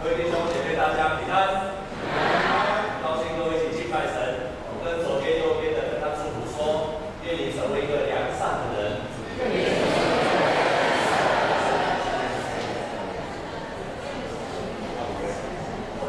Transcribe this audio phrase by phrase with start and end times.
[0.00, 1.74] 各位弟兄姐妹，大家平安。
[3.02, 4.46] 高兴各位一起敬拜神。
[4.70, 9.02] 我跟左边、右边的跟他祝福说：愿你成为一个良善的人。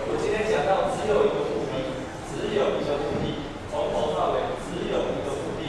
[0.05, 1.73] 我今天讲到只有一个目的，
[2.29, 3.41] 只有一个目的，
[3.73, 5.65] 从头到尾只有一个目的，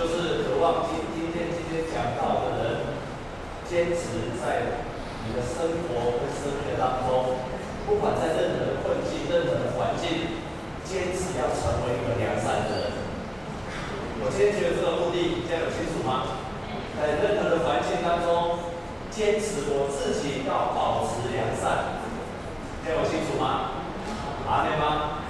[0.00, 2.96] 就是渴望今今天今天讲到的人
[3.68, 4.88] 坚持在。
[5.28, 7.36] 你的生活跟生命的当中，
[7.88, 10.36] 不管在任何的困境、任何的环境，
[10.84, 12.92] 坚持要成为一个良善的人。
[14.20, 16.36] 我今天觉得这个目的，大家有清楚吗？
[17.00, 18.60] 在任何的环境当中，
[19.08, 22.04] 坚持我自己要保持良善，
[22.84, 23.80] 大家有清楚吗？
[24.44, 25.24] 阿们吗？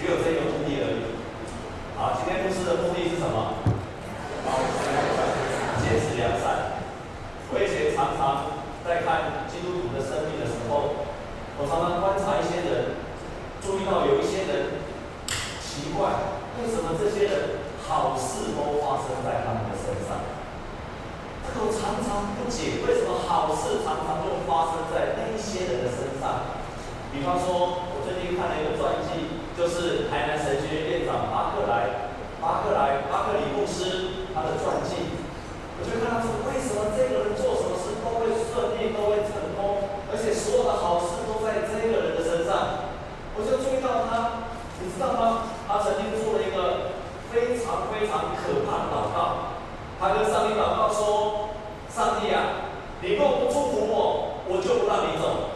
[0.00, 1.12] 只有这个目的而已。
[1.92, 3.60] 好，今天牧师的目的是什么？
[4.48, 5.28] 保持良善，
[5.84, 6.80] 坚持良善。
[7.52, 8.64] 我以前常常。
[8.84, 11.08] 在看基督徒的生命的时候，
[11.68, 13.00] 常常观察一些人，
[13.60, 14.84] 注意到有一些人
[15.60, 20.20] 奇怪，为什么这些人好事都发生在他们的身上？
[21.44, 26.56] 这个我常常不解，为什么好事常常就发生在那一些人的身上？
[27.12, 32.10] 比方说，我最近看了一个传记，就是台南神学院院长巴克莱、
[32.42, 35.14] 巴克莱、巴克里牧师他的传记。
[35.78, 39.53] 我就看他说，为什么这个人做什么事都会顺利，都会成功，
[40.14, 42.86] 而且所有的好事都在这个人的身上。
[43.34, 44.46] 我就注意到他，
[44.78, 45.50] 你知道吗？
[45.66, 46.94] 他曾经做了一个
[47.34, 49.58] 非常非常可怕的祷告。
[49.98, 51.50] 他跟上帝祷告说
[51.90, 52.70] ：“上帝啊，
[53.02, 55.50] 你若不祝福我，我就不让你走。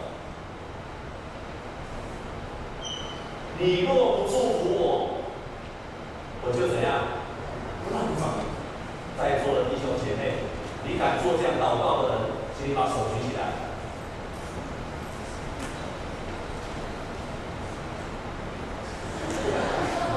[3.62, 5.22] 你若不祝福我，
[6.42, 7.22] 我就怎样？
[7.86, 8.26] 不让你走。”
[9.18, 10.42] 在座的弟兄姐妹，
[10.82, 12.18] 你敢做这样祷告的人，
[12.58, 13.70] 请你把手举起来。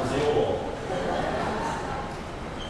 [0.06, 0.70] 只有我。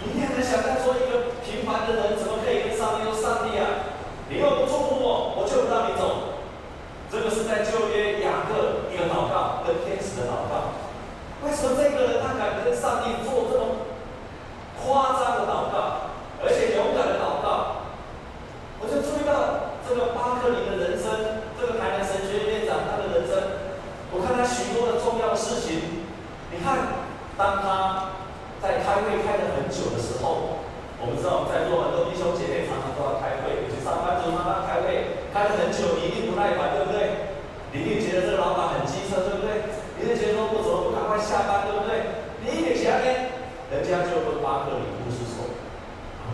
[0.06, 3.92] 你很难想象说，一个平凡的人怎么可以跟上帝说：“上帝啊，
[4.30, 6.40] 你若不祝福我，我就不让你走。”
[7.12, 10.80] 这个是在旧约雅各一个祷告，跟天使的祷告。
[11.44, 13.84] 为什么这个人他敢跟上帝做这种
[14.80, 16.08] 夸张的祷告？
[16.42, 17.86] 而且勇敢的祷告，
[18.82, 23.38] 我就注意到这个巴克里的人生，这个台南神学院院长他的人生，
[24.10, 26.02] 我看他许多的重要的事情。
[26.50, 27.06] 你看，
[27.38, 28.18] 当他
[28.58, 30.66] 在开会开了很久的时候，
[30.98, 37.38] 我们知道在座很多弟兄姐妹常常都要开会，有些上班族常常开会，开了很久，你一定不耐烦，对不对？
[37.70, 39.62] 你一定觉得这个老板很机车，对不对？
[40.02, 42.26] 你一定觉得说不怎么不赶快下班，对不对？
[42.42, 43.10] 你一点起来呢，
[43.70, 45.46] 人家就问巴克里牧师说。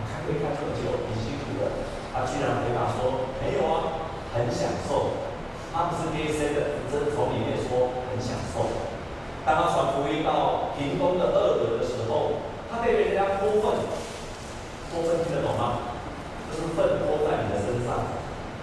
[0.08, 1.68] 开会开这么久，你辛苦了。
[2.12, 3.76] 他居然回答说：“没有啊，
[4.32, 5.16] 很享受。”
[5.72, 8.68] 他不是 gay 的，真的从里面说很享受。
[9.44, 13.80] 当他传福音到屏东的二德的时候，他被人家泼粪，
[14.92, 15.96] 泼粪听得懂吗？
[16.48, 18.12] 就是粪泼在你的身上。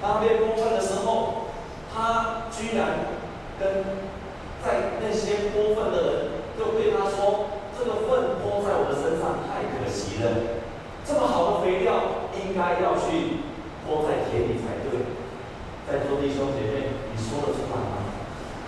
[0.01, 1.49] 当他被泼粪的时候，
[1.93, 3.19] 他居然
[3.59, 3.83] 跟
[4.63, 6.09] 在那些泼粪的人
[6.57, 9.41] 就对他说：“这个粪泼在我的身上，
[10.15, 10.29] 太可惜了。”
[11.05, 13.45] 这么好的肥料，应该要去
[13.85, 15.05] 播在田里才对。
[15.85, 18.01] 在座弟兄姐妹，你说得出来吗？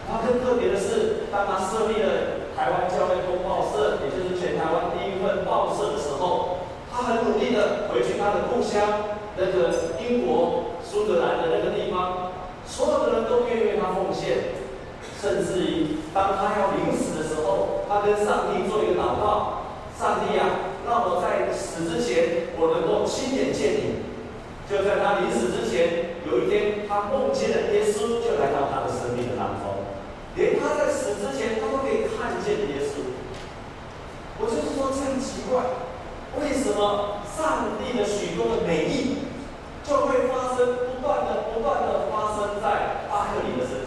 [0.05, 12.31] 他更特别的是，当他设立了台湾教会公报社，也就是全台湾第一份报社的时候，他很努力的回去他的故乡，那个英国苏格兰的那个地方，
[12.67, 14.53] 所有的人都愿意为他奉献，
[15.19, 19.65] 甚至于当他要临死的时候，他跟上帝做一个祷告。
[19.97, 24.07] 上帝啊，让我在死之前，我能够亲眼见你。
[24.71, 29.83] 就在他临死之前，有一天，他梦见了耶稣，就来到他的生命的当中。
[30.35, 33.03] 连他在死之前，他都可以看见耶稣。
[34.39, 35.59] 我就是说，真奇怪，
[36.39, 39.27] 为什么上帝的许多的美意，
[39.83, 43.83] 就会发生，不断的、不断的发生在巴克里的身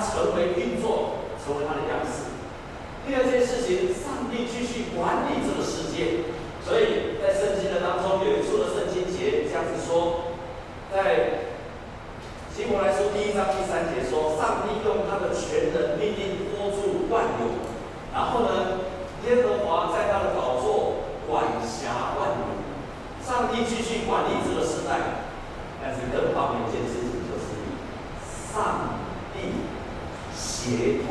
[0.00, 2.32] 成为运作，成为他的样式。
[3.06, 6.26] 第二件事情，上帝继续管理这个世界。
[6.64, 10.36] 所以在圣经的当中，有一处的圣经节，这样子说。
[10.92, 11.46] 在
[12.54, 16.29] 新红来书第一章第三节说，上帝用他的全能命令。
[30.62, 31.09] 血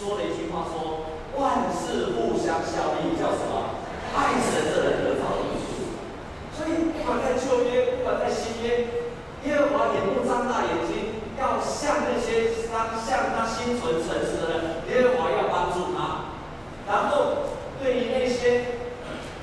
[0.00, 3.76] 说了一句话说，万事互相效力，叫什么？
[4.16, 5.60] 爱神的人得到益。
[6.56, 8.88] 所以不管在旧约，不管在新约，
[9.44, 16.32] 耶和华也不张大眼睛，要向那些他向他心存诚实的人，耶和华要帮助他。
[16.88, 18.80] 然后对于那些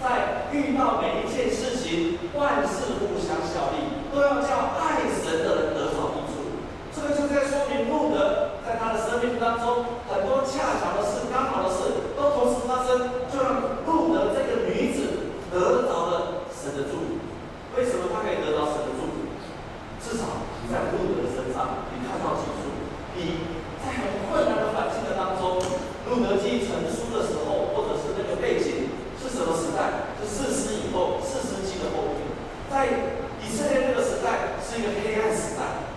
[0.01, 4.76] 在遇到每一件事情，万事互相效力，都要叫。
[10.09, 17.19] 很多恰巧的事、刚好的事都同时发生，就让路德这个女子得着了神的祝福。
[17.75, 19.35] 为什么她可以得到神的祝福？
[20.01, 22.71] 至少在路德身上，你看到几处？
[23.17, 23.49] 一，
[23.83, 25.59] 在很困难的环境的当中，
[26.09, 30.15] 路德记成书的时候，或者是那个背景是什么时代？
[30.21, 32.25] 是四十以后，四十纪的后面，
[32.69, 35.91] 在以色列那个时代是一个黑暗时代。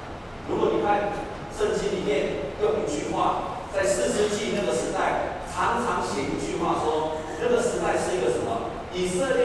[0.49, 1.13] 如果你看
[1.57, 3.50] 圣经里面有一句话。
[3.75, 9.40] 在四世纪那个时代，常常写一句话说，那个时代是一个什么以色列。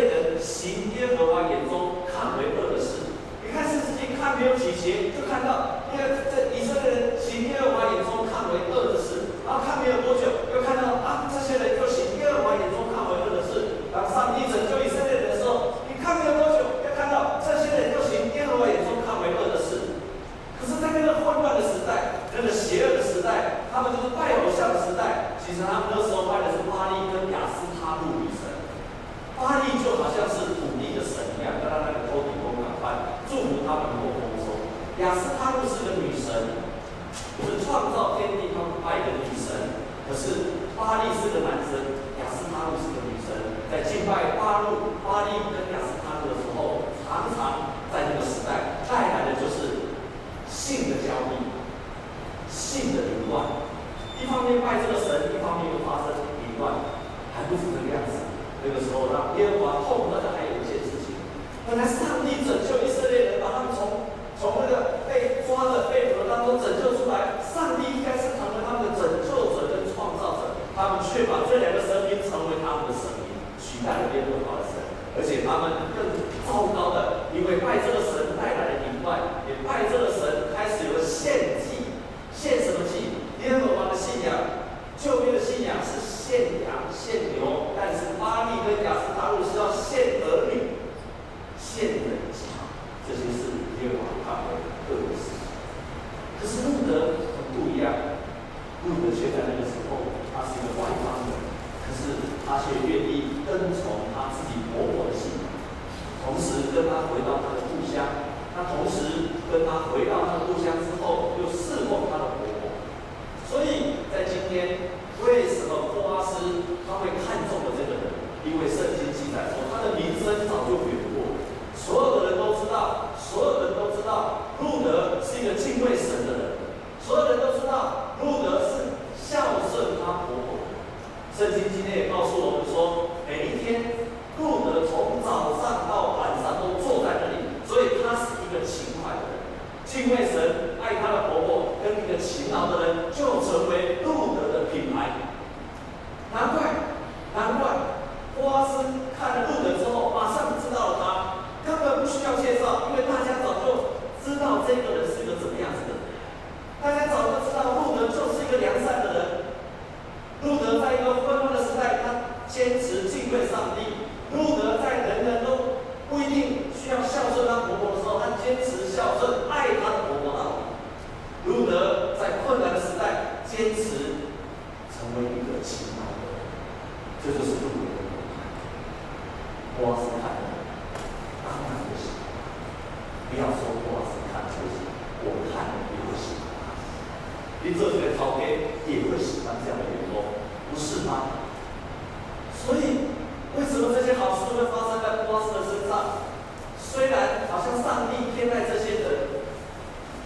[197.86, 199.46] 上帝偏爱这些人，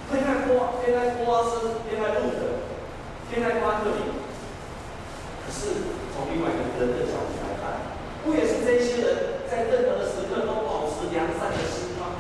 [0.08, 2.64] 偏爱瓜，偏爱瓜斯，偏爱路德，
[3.28, 4.16] 偏爱巴特利。
[5.44, 12.16] 可是从另外一个人的角度来看，不也是这些人在任何的时刻都保持良善的心吗？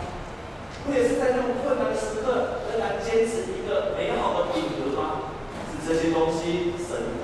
[0.85, 5.31] 不也是在那种困难的时刻仍然坚持一个美好的品格吗？
[5.71, 7.18] 是这些东西神。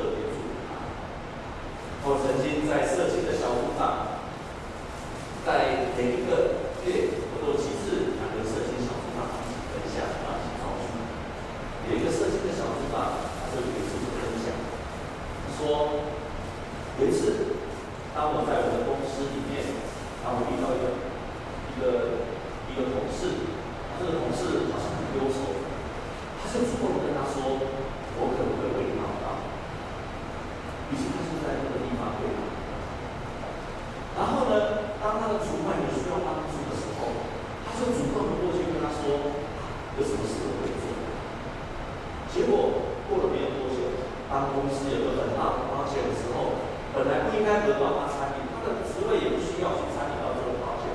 [44.65, 46.57] 公司有个很大的发现的时候，
[46.89, 50.89] 本来不应该得到他参与，他的职位也不需要去参与到这个发现。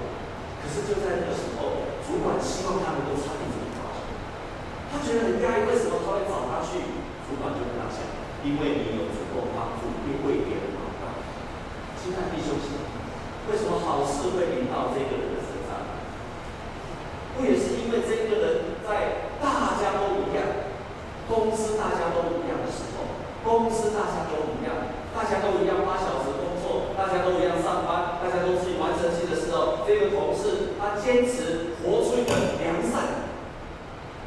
[0.58, 4.02] 可是就在那个时候，主管希望他能够参与这个发现，
[4.90, 6.82] 他觉得很讶异，为什么他会找他去？
[7.30, 8.02] 主管就跟他讲。
[8.42, 11.14] 因为你有足够帮助，并为别人祷告。
[11.94, 12.82] 亲爱的弟兄姐妹，
[13.46, 15.78] 为什么好事会临到这个人的身上？
[17.38, 20.42] 不也是因为这个人在大家都一样，
[21.30, 22.29] 公司大家都，
[23.50, 32.30] 公司大家都一样，大家都一样八小时工作，大家都一样上班，大家都是完成期的时候，这个同事他坚持活出一个
[32.62, 33.26] 良善，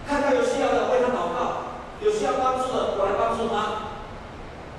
[0.03, 1.71] 看到有需要的为他祷告，
[2.03, 3.95] 有需要帮助的我来帮助他。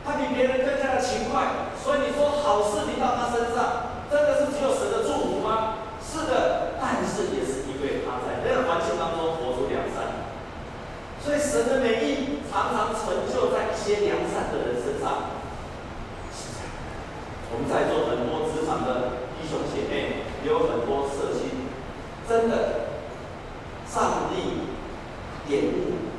[0.05, 5.89] 他比别人更加的勤快，所以你说好事临到他身上，真的是只有神的祝福吗？
[6.05, 10.29] 是的，但是也是因为他在那个环境当中活出良善，
[11.25, 15.41] 所以神的美意常常成就在一些良善的人身上。
[16.29, 16.69] 是的，
[17.49, 21.65] 我们在座很多职场的弟兄姐妹，也有很多社青，
[22.29, 22.93] 真的，
[23.89, 24.69] 上帝
[25.49, 26.13] 点悟，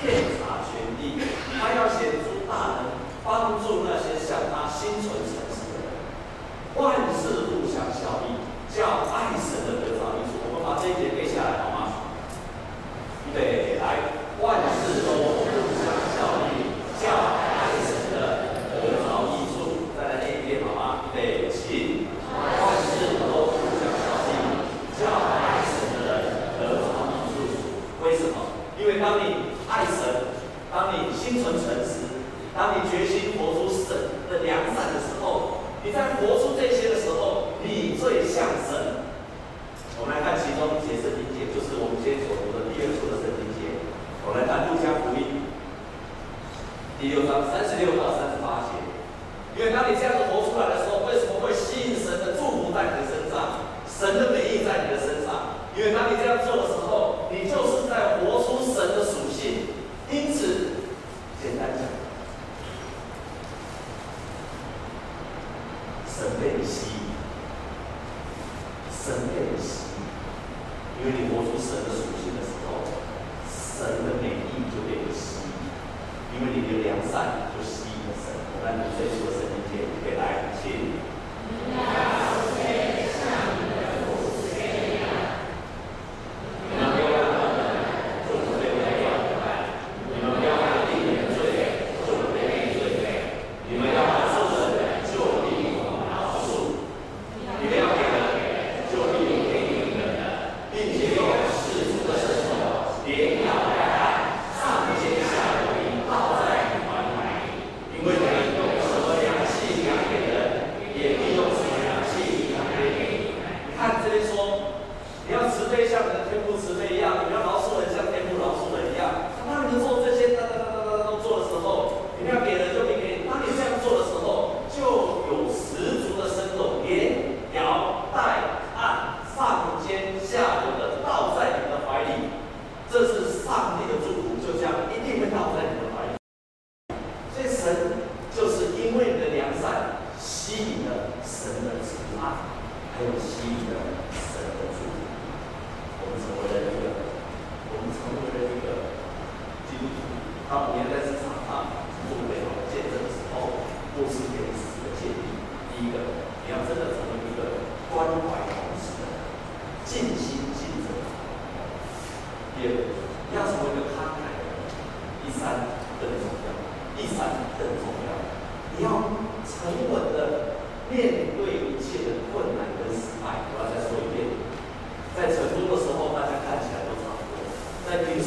[0.00, 1.20] 遍察全地，
[1.60, 2.96] 他要显出大能。
[3.28, 5.92] 帮助那些向他心存诚实的人，
[6.80, 8.40] 万事互相效力，
[8.72, 10.40] 叫爱神的得着益处。
[10.48, 12.08] 我们把这一节背下来好吗？
[13.28, 15.44] 预备来，万事都互
[15.76, 18.16] 相效力，叫爱神的
[18.80, 19.92] 得着益处。
[19.92, 21.12] 再来念一遍好吗？
[21.12, 24.64] 预备起，万事都互相效力，
[24.96, 26.24] 叫爱神的人
[26.56, 27.76] 得着益处。
[28.02, 28.56] 为什么？
[28.80, 30.32] 因为当你爱神，
[30.72, 32.08] 当你心存诚实。
[32.58, 39.06] 当你决心活出神的良善的时候，你在活出这些的时候，你最像神。
[39.94, 43.78] 我们来看其中一节圣经节，就是我们今天所读的第二处的圣经节。
[44.26, 45.46] 我们来看路加福音
[46.98, 48.80] 第六章三十六到三十八节。
[49.52, 53.68] 因为当你这样子活出来的时候，为什么会吸引神的祝福在你的身上？
[53.84, 54.32] 神的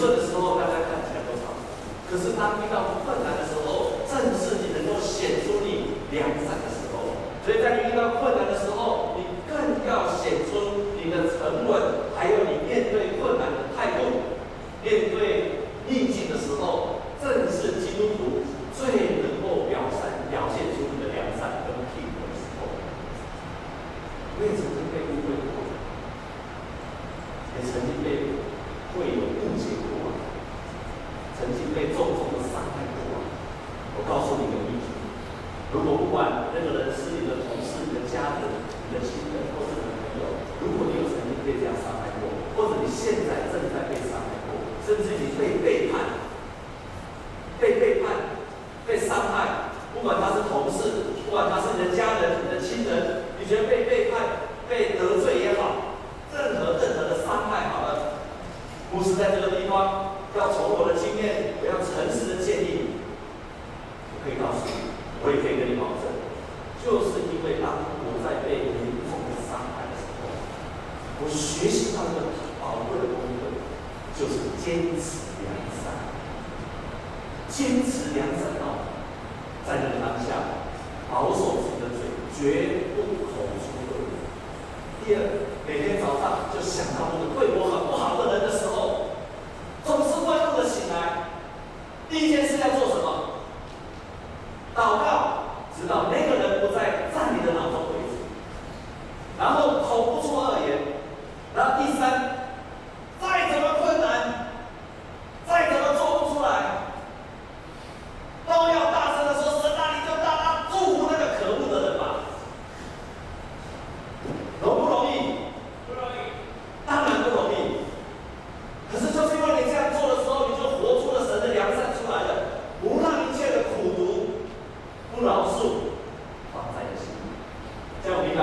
[0.02, 1.54] 这的时候，大家看起来都好，
[2.10, 3.71] 可是当遇到困难的时候，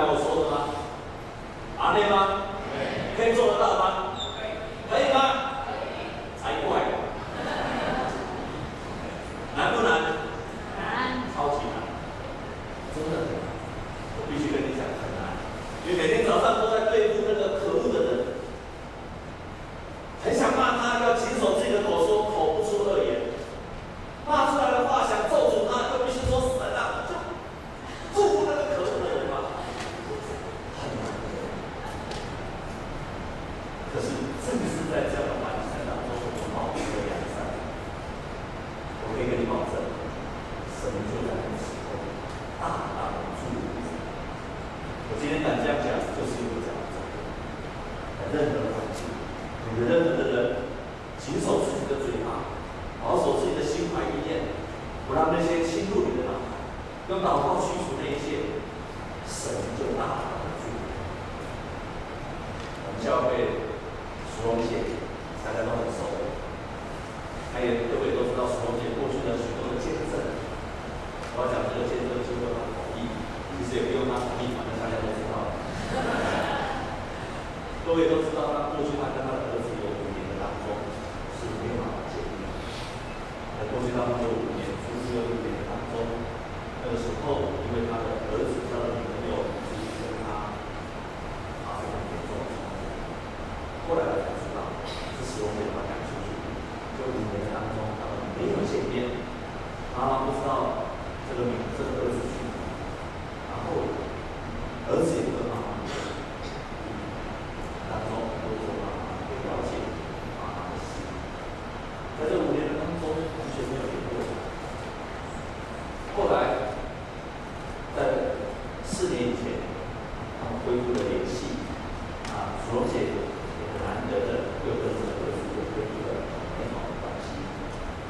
[0.07, 0.69] 我说的吗
[1.77, 2.43] ？ok 吗？
[3.17, 3.88] 可以做得到吗？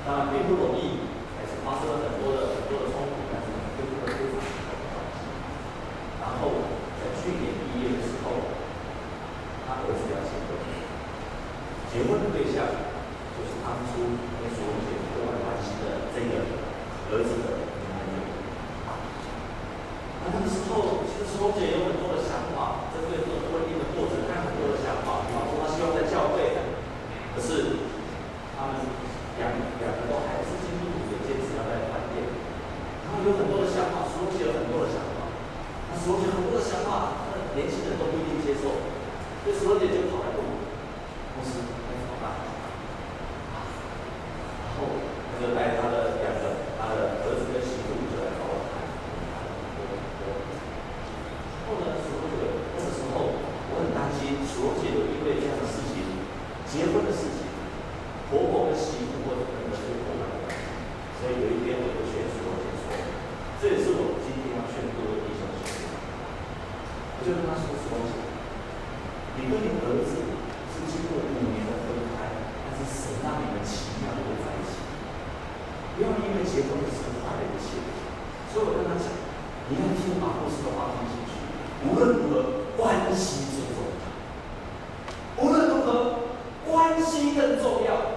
[0.09, 0.88] 啊维不容易
[61.19, 62.95] 所以有一天我就劝所有说，
[63.59, 65.67] 这也是我今天要劝各位弟兄姐，
[67.19, 67.99] 我就跟他说说，
[69.35, 72.31] 你跟你儿子是经过五年的分开，
[72.63, 74.79] 但是神让你们奇妙的在一起，
[75.99, 77.83] 不要因为结婚的事坏了一切。
[78.55, 79.11] 所以我跟他讲，
[79.67, 81.35] 你要听马博士的话进去，
[81.83, 84.07] 无论如何关系最重要，
[85.43, 86.31] 无论如何
[86.63, 88.08] 关系更重要。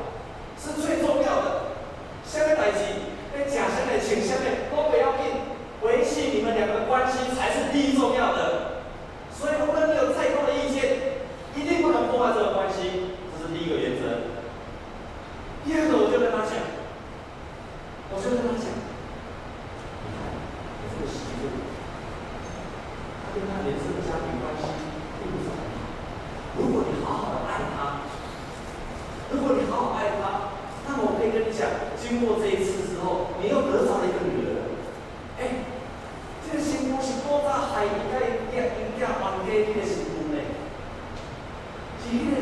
[42.13, 42.42] Even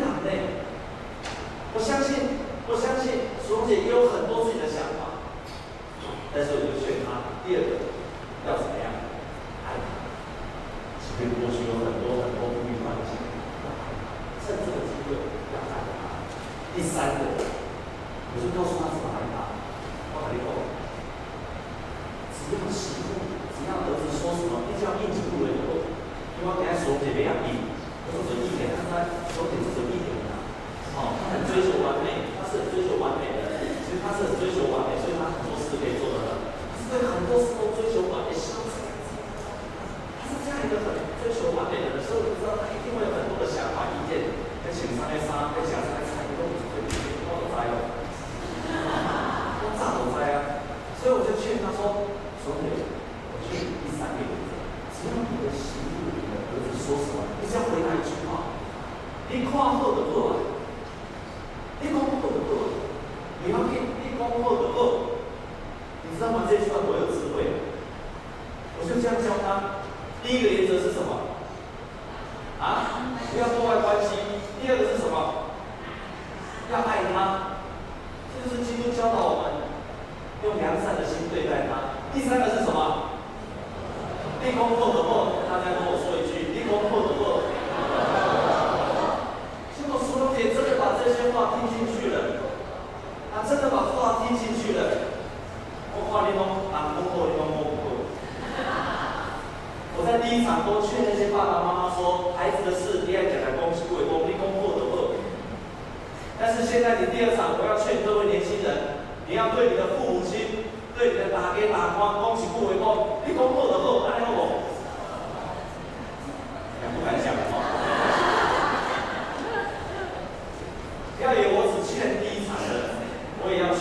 [59.33, 60.03] 你夸以跨后的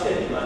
[0.02, 0.40] 谢谢你们，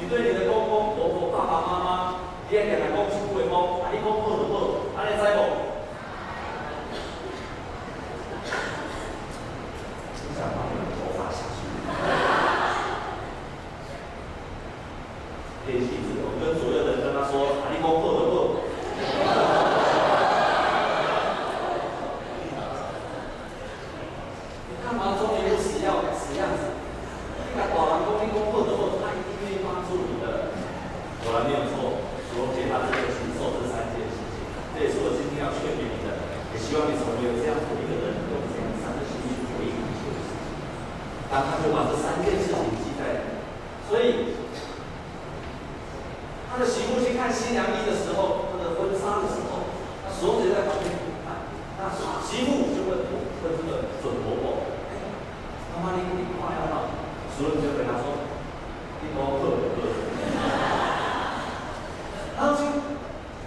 [0.00, 2.14] 你对你的公公、婆婆、爸爸妈妈，
[2.48, 5.73] 你也给老公送贵公，把你公公、婆婆把你再公。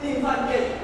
[0.02, 0.77] tìm phản kịch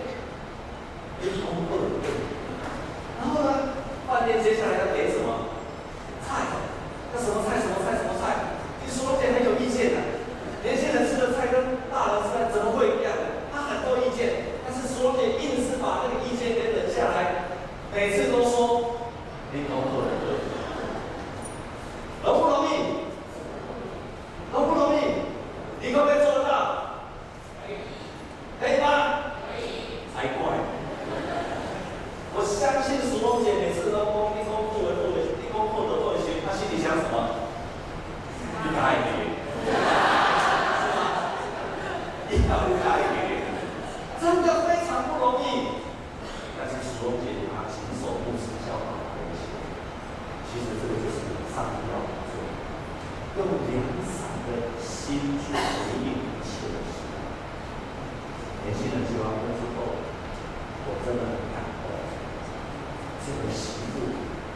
[63.63, 63.95] 媳妇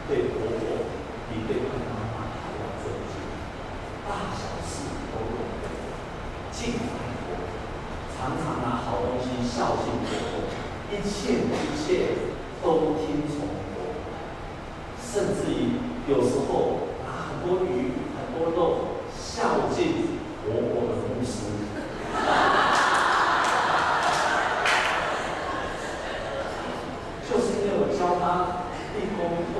[0.06, 0.84] 对婆婆
[1.30, 3.16] 比对妈妈还要尊敬，
[4.04, 5.64] 大小事都懂得，
[6.52, 7.40] 敬爱婆婆，
[8.12, 10.44] 常常拿好东西孝敬婆婆，
[10.92, 11.86] 一切一切
[12.62, 14.12] 都听从婆婆，
[15.00, 16.52] 甚至于有时候
[17.06, 18.60] 拿很多鱼、很多肉
[19.16, 21.32] 孝敬婆婆的同时，
[27.28, 28.64] 就是因为我教他
[28.96, 29.20] 立功
[29.52, 29.54] 后，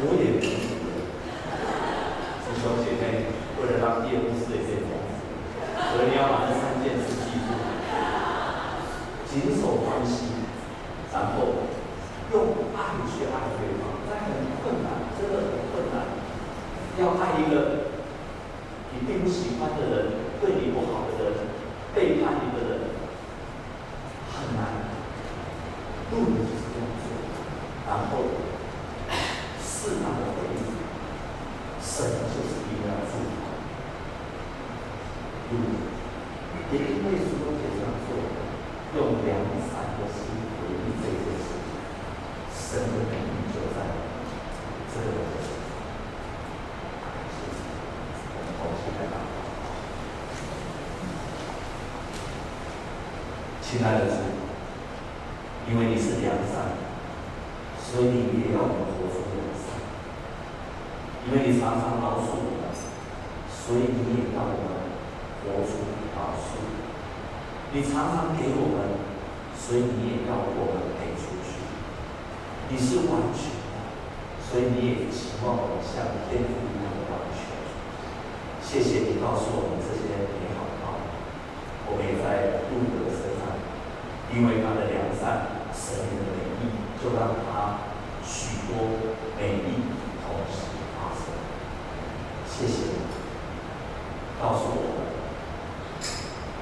[0.00, 0.46] 我也不记
[0.78, 0.86] 得。
[2.44, 5.00] 弟兄姐妹，为了让业务事业成功，
[5.90, 7.48] 所以你要把这三件事记住：
[9.26, 10.44] 谨守关系，
[11.10, 11.64] 然后
[12.30, 12.36] 用
[12.76, 13.88] 爱去爱对方。
[14.06, 16.04] 在很困难，真的很困难，
[17.00, 17.96] 要爱一个
[18.92, 19.96] 你并不喜欢的人，
[20.40, 21.32] 对你不好的人，
[21.94, 22.92] 背叛你的人，
[24.36, 24.86] 很难。
[26.10, 27.06] 路的就是这样做，
[27.86, 28.24] 然后
[30.08, 30.58] 适当的回应，
[31.82, 31.92] 神
[32.32, 33.36] 就是一个祝福。
[35.50, 35.52] 路
[36.72, 38.08] 也因为所有这样做，
[38.96, 39.28] 用良
[39.68, 40.16] 善的心
[40.56, 43.76] 回应这件事情，神的能力就在
[44.92, 45.28] 这个人
[47.34, 47.60] 身上。
[48.32, 49.36] 我们同心来祷告，
[53.62, 54.16] 亲爱的主。
[55.70, 56.80] 因为你是良善，
[57.78, 59.67] 所以你也要我们活出良善。
[61.28, 62.72] 因为你常常饶恕我们，
[63.52, 64.88] 所以你也要我们
[65.44, 65.84] 活出
[66.16, 66.56] 饶恕。
[67.68, 68.96] 你常常给我们，
[69.52, 71.60] 所以你也要我们给出去。
[72.72, 73.76] 你是完全的，
[74.40, 77.44] 所以你也期望我们像天父一样的完全。
[78.64, 81.12] 谢谢你告诉我们这些美好的道理，
[81.92, 83.52] 我们也在路德身上，
[84.32, 85.60] 因为他的良善。
[85.68, 87.84] 神的美意，就让他
[88.24, 88.88] 许多
[89.36, 89.84] 美丽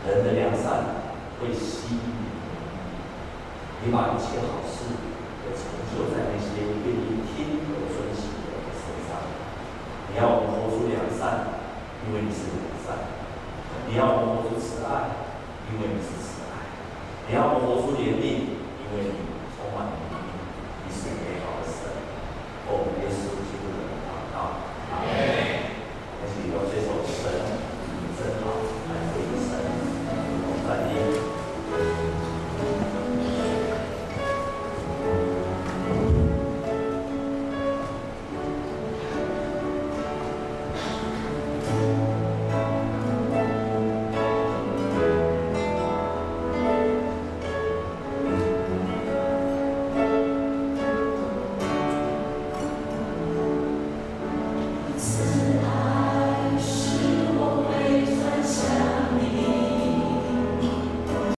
[0.06, 1.02] 人的良善
[1.40, 1.98] 会吸引
[3.82, 4.94] 你，你把一切好事
[5.42, 9.18] 都成就在那些愿意听和分讲的人身上。
[10.08, 11.58] 你要我们活出良善，
[12.06, 12.86] 因为你是良善；
[13.88, 15.10] 你要我们活出慈爱，
[15.72, 16.70] 因为你是慈爱；
[17.28, 19.25] 你要我们活出怜悯，因为你。